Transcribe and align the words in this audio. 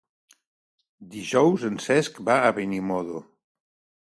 Dijous 1.15 1.65
en 1.71 1.77
Cesc 1.89 2.17
va 2.31 2.39
a 2.47 2.51
Benimodo. 2.61 3.23